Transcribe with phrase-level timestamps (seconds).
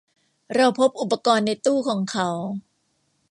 [0.55, 2.29] เราพบอุปกรณ์ในตู้ของเขา